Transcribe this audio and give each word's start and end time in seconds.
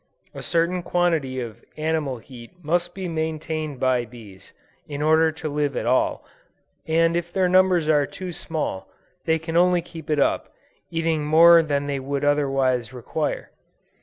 A 0.33 0.41
certain 0.41 0.81
quantity 0.81 1.39
of 1.39 1.63
animal 1.77 2.17
heat 2.17 2.49
must 2.63 2.95
be 2.95 3.07
maintained 3.07 3.79
by 3.79 4.03
bees, 4.03 4.51
in 4.87 4.99
order 5.03 5.31
to 5.33 5.47
live 5.47 5.77
at 5.77 5.85
all, 5.85 6.25
and 6.87 7.15
if 7.15 7.31
their 7.31 7.47
numbers 7.47 7.87
are 7.87 8.07
too 8.07 8.31
small, 8.33 8.87
they 9.25 9.37
can 9.37 9.55
only 9.55 9.83
keep 9.83 10.09
it 10.09 10.17
up, 10.17 10.45
by 10.45 10.51
eating 10.89 11.23
more 11.23 11.61
than 11.61 11.85
they 11.85 11.99
would 11.99 12.25
otherwise 12.25 12.91
require. 12.93 13.51